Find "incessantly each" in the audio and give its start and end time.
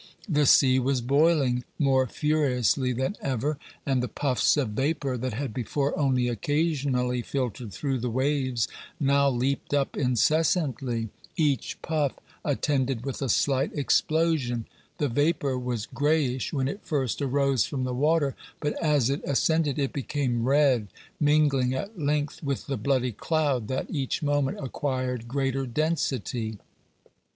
9.95-11.79